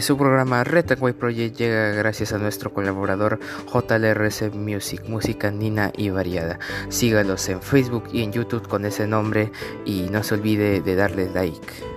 [0.00, 3.38] Su programa Retaway Project llega gracias a nuestro colaborador
[3.72, 6.58] JLRC Music, música nina y variada.
[6.88, 9.52] Sígalos en Facebook y en YouTube con ese nombre
[9.84, 11.93] y no se olvide de darle like.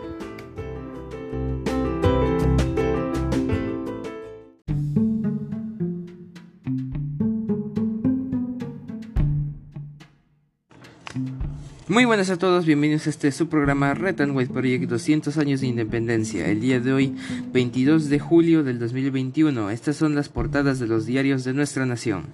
[11.97, 15.67] Muy buenas a todos, bienvenidos a este su programa Red and Project 200 años de
[15.67, 16.45] independencia.
[16.45, 17.15] El día de hoy,
[17.51, 19.71] 22 de julio del 2021.
[19.71, 22.25] Estas son las portadas de los diarios de nuestra nación.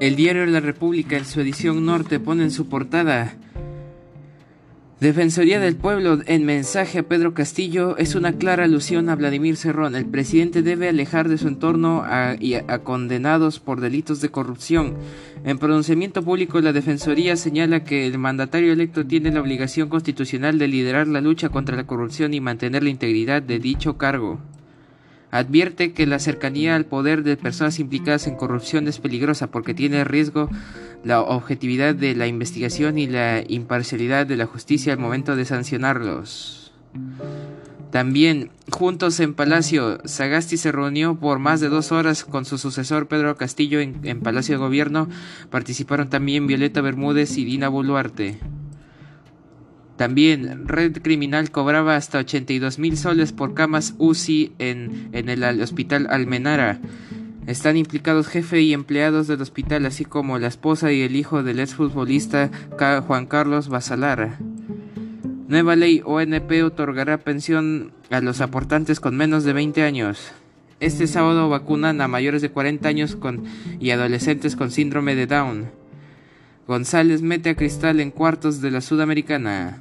[0.00, 3.36] El diario la República en su edición norte pone en su portada
[5.02, 9.96] Defensoría del Pueblo en mensaje a Pedro Castillo es una clara alusión a Vladimir Cerrón.
[9.96, 12.36] El presidente debe alejar de su entorno a,
[12.68, 14.94] a, condenados por delitos de corrupción.
[15.42, 20.68] En pronunciamiento público, la Defensoría señala que el mandatario electo tiene la obligación constitucional de
[20.68, 24.38] liderar la lucha contra la corrupción y mantener la integridad de dicho cargo.
[25.32, 30.04] Advierte que la cercanía al poder de personas implicadas en corrupción es peligrosa porque tiene
[30.04, 30.50] riesgo
[31.04, 36.72] la objetividad de la investigación y la imparcialidad de la justicia al momento de sancionarlos.
[37.90, 43.08] También, juntos en Palacio, Sagasti se reunió por más de dos horas con su sucesor
[43.08, 45.08] Pedro Castillo en, Palacio de Gobierno.
[45.50, 48.38] Participaron también Violeta Bermúdez y Dina Boluarte.
[49.96, 56.80] También, Red Criminal cobraba hasta 82 mil soles por camas UCI en, el Hospital Almenara.
[57.46, 61.60] Están implicados jefe y empleados del hospital, así como la esposa y el hijo del
[61.60, 62.50] exfutbolista
[63.06, 64.38] Juan Carlos Basalara.
[65.48, 70.32] Nueva ley ONP otorgará pensión a los aportantes con menos de 20 años.
[70.80, 73.18] Este sábado vacunan a mayores de 40 años
[73.78, 75.81] y adolescentes con síndrome de Down.
[76.66, 79.78] González mete a Cristal en cuartos de la Sudamericana.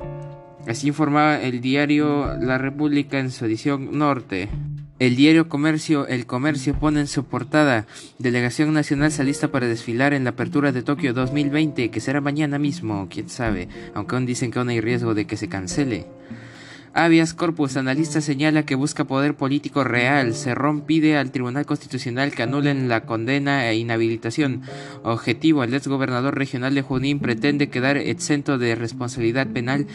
[0.68, 4.50] Así informaba el diario La República en su edición norte.
[4.98, 7.88] El diario Comercio, El Comercio pone en su portada,
[8.20, 12.60] Delegación Nacional se lista para desfilar en la apertura de Tokio 2020, que será mañana
[12.60, 16.06] mismo, quién sabe, aunque aún dicen que aún hay riesgo de que se cancele.
[16.94, 20.34] Avias Corpus, analista, señala que busca poder político real.
[20.34, 24.64] Cerrón pide al Tribunal Constitucional que anulen la condena e inhabilitación.
[25.04, 29.88] Objetivo, el exgobernador regional de Junín pretende quedar exento de responsabilidad penal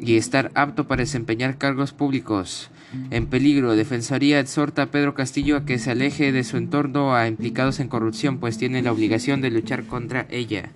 [0.00, 2.70] y estar apto para desempeñar cargos públicos.
[3.10, 7.26] En peligro, Defensoría exhorta a Pedro Castillo a que se aleje de su entorno a
[7.26, 10.72] implicados en corrupción, pues tiene la obligación de luchar contra ella.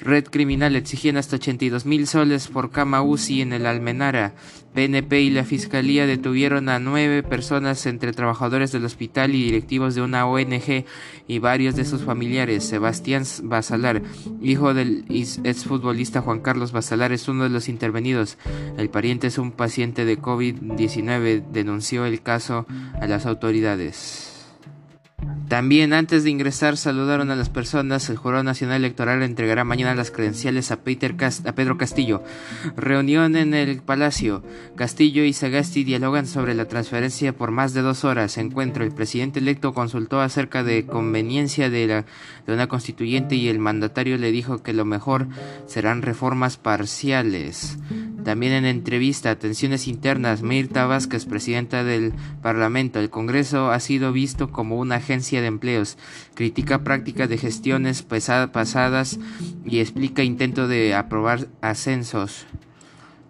[0.00, 4.34] Red criminal exigían hasta 82 mil soles por cama UCI en el Almenara.
[4.74, 10.02] PNP y la Fiscalía detuvieron a nueve personas entre trabajadores del hospital y directivos de
[10.02, 10.84] una ONG
[11.26, 12.64] y varios de sus familiares.
[12.64, 14.02] Sebastián Basalar,
[14.40, 15.04] hijo del
[15.44, 18.38] exfutbolista Juan Carlos Basalar, es uno de los intervenidos.
[18.78, 21.50] El pariente es un paciente de COVID-19.
[21.50, 22.66] Denunció el caso
[23.00, 24.29] a las autoridades.
[25.50, 28.08] También antes de ingresar saludaron a las personas.
[28.08, 32.22] El Jurado Nacional Electoral entregará mañana las credenciales a, Pedro Castillo.
[32.76, 34.44] Reunión en el Palacio.
[34.76, 38.38] Castillo y Sagasti dialogan sobre la transferencia por más de dos horas.
[38.38, 38.84] Encuentro.
[38.84, 42.04] El presidente electo consultó acerca de conveniencia de, la,
[42.46, 45.26] de una constituyente y el mandatario le dijo que lo mejor
[45.66, 47.76] serán reformas parciales.
[48.24, 54.50] También en entrevista, tensiones internas, Mirta Vázquez, presidenta del Parlamento, el Congreso ha sido visto
[54.50, 55.96] como una agencia de empleos,
[56.34, 59.18] critica prácticas de gestiones pasadas
[59.64, 62.46] y explica intento de aprobar ascensos.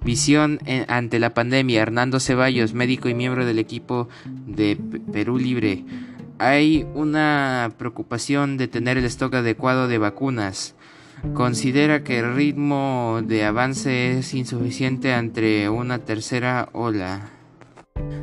[0.05, 0.59] Visión
[0.89, 4.09] ante la pandemia, Hernando Ceballos, médico y miembro del equipo
[4.47, 4.79] de
[5.13, 5.85] Perú Libre.
[6.39, 10.75] Hay una preocupación de tener el stock adecuado de vacunas
[11.35, 17.31] considera que el ritmo de avance es insuficiente ante una tercera ola.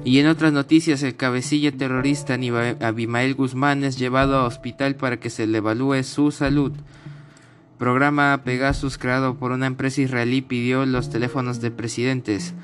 [0.03, 2.37] Y en otras noticias, el cabecilla terrorista
[2.81, 6.71] Abimael Guzmán es llevado a hospital para que se le evalúe su salud.
[7.77, 12.55] Programa Pegasus creado por una empresa israelí pidió los teléfonos de presidentes.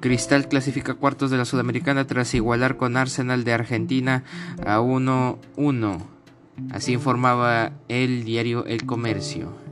[0.00, 4.24] Cristal clasifica cuartos de la Sudamericana tras igualar con Arsenal de Argentina
[4.66, 6.02] a 1-1.
[6.70, 9.67] Así informaba el diario El Comercio.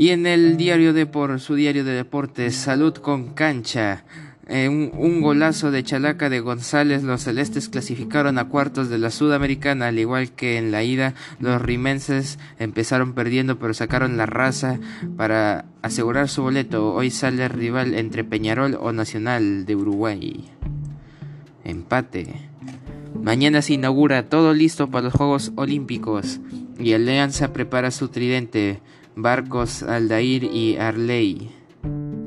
[0.00, 4.06] Y en el diario de por su diario de deportes, Salud con cancha.
[4.48, 9.88] En un, golazo de Chalaca de González, los celestes clasificaron a cuartos de la Sudamericana,
[9.88, 14.80] al igual que en la ida, los rimenses empezaron perdiendo, pero sacaron la raza
[15.18, 16.94] para asegurar su boleto.
[16.94, 20.48] Hoy sale rival entre Peñarol o Nacional de Uruguay.
[21.62, 22.48] Empate.
[23.22, 26.40] Mañana se inaugura todo listo para los Juegos Olímpicos
[26.78, 28.80] y Alianza prepara su tridente.
[29.16, 31.50] Barcos, Aldair y Arley.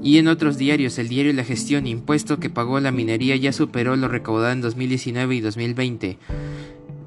[0.01, 3.95] Y en otros diarios, el diario La Gestión, impuesto que pagó la minería ya superó
[3.95, 6.17] lo recaudado en 2019 y 2020.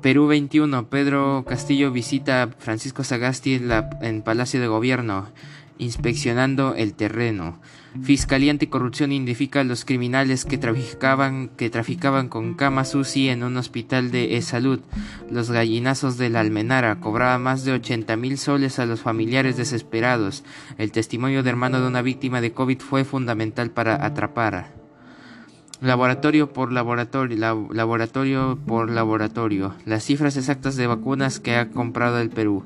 [0.00, 3.70] Perú 21, Pedro Castillo visita a Francisco Sagasti en,
[4.00, 5.26] en Palacio de Gobierno
[5.78, 7.58] inspeccionando el terreno.
[8.02, 13.56] Fiscalía Anticorrupción identifica a los criminales que traficaban, que traficaban con camas UCI en un
[13.56, 14.81] hospital de salud.
[15.31, 20.44] Los gallinazos de la Almenara cobraban más de 80 mil soles a los familiares desesperados.
[20.78, 24.75] El testimonio de hermano de una víctima de COVID fue fundamental para atrapar.
[25.82, 29.75] Laboratorio por laboratorio, laboratorio por laboratorio.
[29.84, 32.64] Las cifras exactas de vacunas que ha comprado el Perú.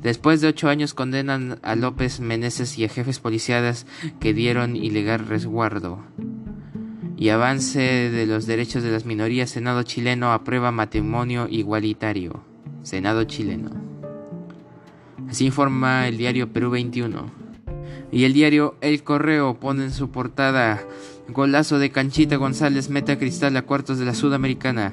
[0.00, 3.86] Después de ocho años condenan a López Meneses y a jefes policiales
[4.20, 6.04] que dieron ilegal resguardo.
[7.16, 9.50] Y avance de los derechos de las minorías.
[9.50, 12.44] Senado chileno aprueba matrimonio igualitario.
[12.82, 13.70] Senado chileno.
[15.28, 17.42] Así informa el diario Perú 21.
[18.12, 20.84] Y el diario El Correo pone en su portada
[21.32, 24.92] Golazo de Canchita González mete a Cristal a cuartos de la Sudamericana.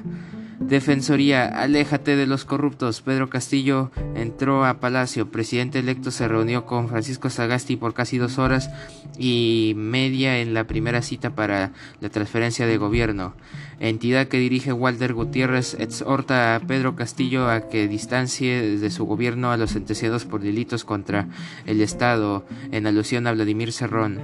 [0.60, 3.00] Defensoría, aléjate de los corruptos.
[3.00, 5.30] Pedro Castillo entró a Palacio.
[5.30, 8.70] Presidente electo se reunió con Francisco Sagasti por casi dos horas
[9.18, 13.34] y media en la primera cita para la transferencia de gobierno.
[13.80, 19.52] Entidad que dirige Walter Gutiérrez exhorta a Pedro Castillo a que distancie de su gobierno
[19.52, 21.28] a los sentenciados por delitos contra
[21.64, 24.20] el Estado, en alusión a Vladimir Cerrón.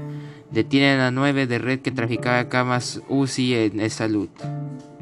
[0.50, 4.28] Detienen a nueve de red que traficaba camas UCI en salud.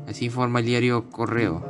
[0.08, 1.64] Así informa el diario Correo.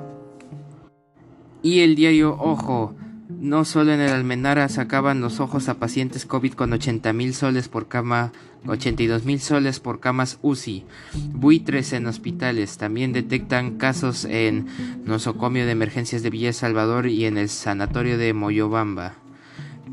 [1.62, 2.94] Y el diario Ojo.
[3.28, 7.69] No solo en el Almenara sacaban los ojos a pacientes COVID con 80 mil soles
[7.69, 8.32] por cama,
[8.66, 10.84] 82 mil soles por camas UCI,
[11.32, 12.76] buitres en hospitales.
[12.76, 14.66] También detectan casos en
[15.04, 19.23] nosocomio de emergencias de Villa Salvador y en el sanatorio de Moyobamba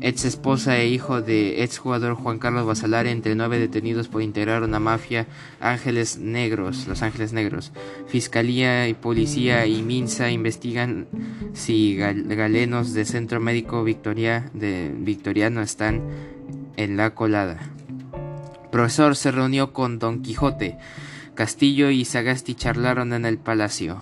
[0.00, 4.62] ex esposa e hijo de ex jugador Juan Carlos Basalar, entre nueve detenidos por integrar
[4.62, 5.26] una mafia
[5.60, 7.72] Ángeles Negros, Los Ángeles Negros.
[8.06, 11.06] Fiscalía y policía y Minsa investigan
[11.52, 16.02] si galenos de Centro Médico Victoria, de Victoriano están
[16.76, 17.58] en la colada.
[18.70, 20.78] Profesor se reunió con Don Quijote.
[21.34, 24.00] Castillo y Sagasti charlaron en el palacio.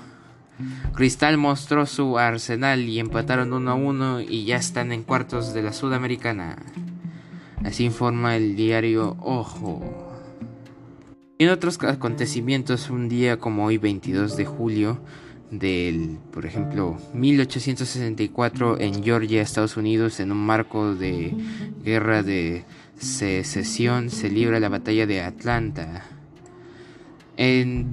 [0.94, 5.62] Cristal mostró su arsenal y empataron 1 a 1 y ya están en cuartos de
[5.62, 6.56] la Sudamericana.
[7.64, 10.10] Así informa el diario Ojo.
[11.38, 15.00] En otros acontecimientos, un día como hoy, 22 de julio
[15.50, 21.34] del, por ejemplo, 1864 en Georgia, Estados Unidos, en un marco de
[21.82, 22.64] guerra de
[22.98, 26.04] secesión, se libra la batalla de Atlanta.
[27.42, 27.90] En,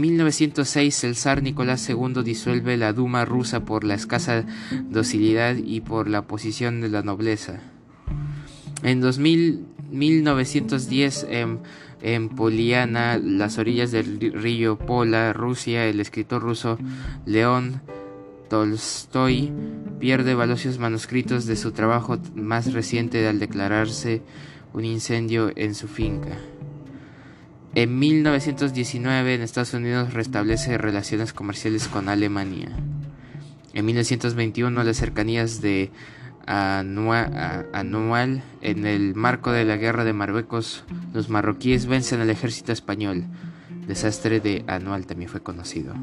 [0.00, 4.44] 1906 el zar Nicolás II disuelve la Duma rusa por la escasa
[4.90, 7.60] docilidad y por la oposición de la nobleza.
[8.82, 11.60] En 1910 en,
[12.02, 16.76] en Poliana, las orillas del río Pola, Rusia, el escritor ruso
[17.26, 17.80] León
[18.50, 19.52] Tolstoy
[20.00, 24.22] pierde valiosos manuscritos de su trabajo más reciente al declararse
[24.72, 26.36] un incendio en su finca.
[27.76, 32.68] En 1919 en Estados Unidos restablece relaciones comerciales con Alemania.
[33.72, 35.90] En 1921 las cercanías de
[36.46, 43.24] Anual en el marco de la guerra de Marruecos los marroquíes vencen al ejército español.
[43.88, 45.94] Desastre de Anual también fue conocido.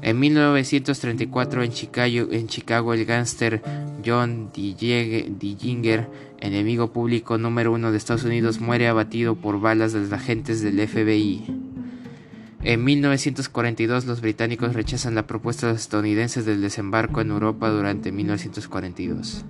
[0.00, 3.62] En 1934 en Chicago, el gángster
[4.04, 6.08] John Dillinger,
[6.40, 10.86] enemigo público número uno de Estados Unidos, muere abatido por balas de los agentes del
[10.86, 11.44] FBI.
[12.62, 18.12] En 1942 los británicos rechazan la propuesta de los estadounidenses del desembarco en Europa durante
[18.12, 19.44] 1942.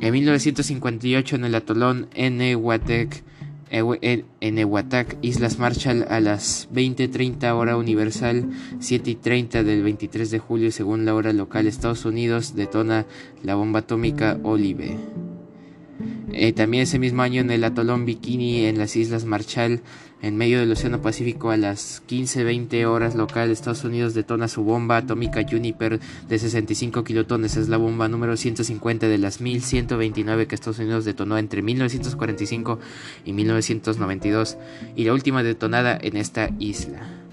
[0.00, 3.22] En 1958 en el atolón Enewetak
[3.70, 8.48] en Ewatak, Islas Marshall, a las 20:30 hora universal,
[8.80, 13.06] 7:30 del 23 de julio, según la hora local, Estados Unidos detona
[13.42, 14.96] la bomba atómica Olive.
[16.32, 19.80] Eh, también ese mismo año en el atolón Bikini en las Islas Marshall,
[20.20, 24.96] en medio del Océano Pacífico, a las 15:20 horas local, Estados Unidos detona su bomba
[24.96, 27.56] atómica Juniper de 65 kilotones.
[27.56, 32.80] Es la bomba número 150 de las 1129 que Estados Unidos detonó entre 1945
[33.24, 34.58] y 1992
[34.96, 37.27] y la última detonada en esta isla.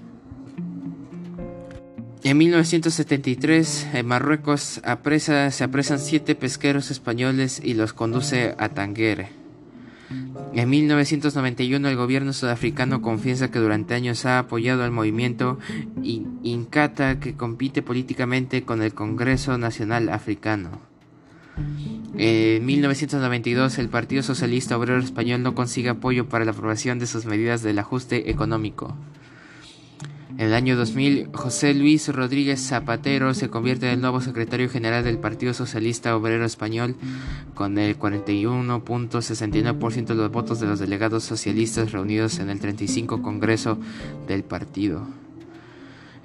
[2.26, 9.28] En 1973, en Marruecos se apresan siete pesqueros españoles y los conduce a Tanguere.
[10.52, 15.60] En 1991, el gobierno sudafricano confiesa que durante años ha apoyado al movimiento
[16.02, 20.80] Inkatha que compite políticamente con el Congreso Nacional Africano.
[22.18, 27.24] En 1992 el Partido Socialista Obrero Español no consigue apoyo para la aprobación de sus
[27.24, 28.96] medidas del ajuste económico.
[30.38, 35.02] En el año 2000, José Luis Rodríguez Zapatero se convierte en el nuevo secretario general
[35.02, 36.94] del Partido Socialista Obrero Español
[37.54, 43.78] con el 41.69% de los votos de los delegados socialistas reunidos en el 35 Congreso
[44.28, 45.06] del partido.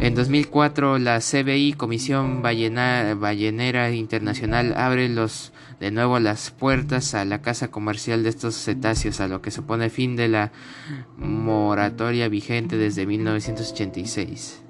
[0.01, 5.07] En 2004, la CBI, Comisión Ballenera Internacional, abre
[5.79, 9.91] de nuevo las puertas a la casa comercial de estos cetáceos, a lo que supone
[9.91, 10.51] fin de la
[11.17, 14.63] moratoria vigente desde 1986.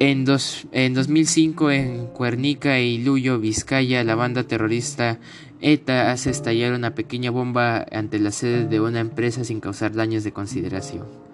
[0.00, 5.20] En, dos, en 2005, en Cuernica y Luyo, Vizcaya, la banda terrorista
[5.60, 10.24] ETA hace estallar una pequeña bomba ante la sede de una empresa sin causar daños
[10.24, 11.25] de consideración.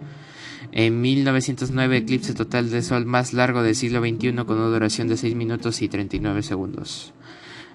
[0.72, 5.18] En 1909, eclipse total de sol más largo del siglo XXI con una duración de
[5.18, 7.12] 6 minutos y 39 segundos.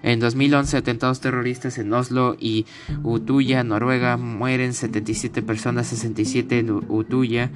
[0.03, 2.65] En 2011, atentados terroristas en Oslo y
[3.03, 7.51] Utuya, Noruega, mueren 77 personas, 67 en Utuya.